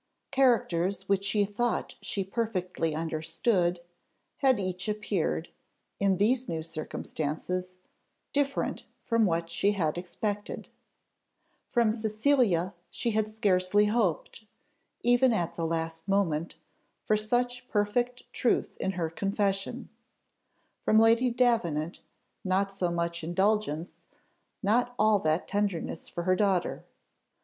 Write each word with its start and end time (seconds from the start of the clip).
Characters 0.31 1.07
which 1.07 1.23
she 1.23 1.45
thought 1.45 1.93
she 2.01 2.23
perfectly 2.23 2.95
understood, 2.95 3.81
had 4.37 4.59
each 4.59 4.89
appeared, 4.89 5.49
in 5.99 6.17
these 6.17 6.49
new 6.49 6.63
circumstances, 6.63 7.75
different 8.33 8.85
from 9.03 9.27
what 9.27 9.51
she 9.51 9.73
had 9.73 9.99
expected. 9.99 10.69
From 11.67 11.91
Cecilia 11.91 12.73
she 12.89 13.11
had 13.11 13.29
scarcely 13.29 13.85
hoped, 13.93 14.45
even 15.01 15.33
at 15.33 15.53
the 15.53 15.67
last 15.67 16.07
moment, 16.07 16.55
for 17.05 17.15
such 17.15 17.67
perfect 17.69 18.23
truth 18.33 18.75
in 18.77 18.93
her 18.93 19.07
confession. 19.07 19.89
From 20.83 20.97
Lady 20.97 21.29
Davenant 21.29 21.99
not 22.43 22.71
so 22.71 22.89
much 22.89 23.23
indulgence, 23.23 24.07
not 24.63 24.95
all 24.97 25.19
that 25.19 25.47
tenderness 25.47 26.09
for 26.09 26.23
her 26.23 26.35
daughter. 26.35 26.83